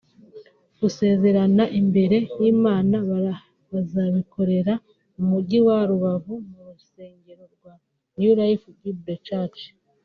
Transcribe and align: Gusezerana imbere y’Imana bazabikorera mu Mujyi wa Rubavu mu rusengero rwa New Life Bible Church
Gusezerana 0.79 1.63
imbere 1.79 2.17
y’Imana 2.39 2.97
bazabikorera 3.71 4.73
mu 5.15 5.23
Mujyi 5.31 5.59
wa 5.67 5.79
Rubavu 5.89 6.33
mu 6.51 6.61
rusengero 6.67 7.43
rwa 7.53 7.73
New 8.17 8.33
Life 8.39 8.65
Bible 8.81 9.17
Church 9.27 9.61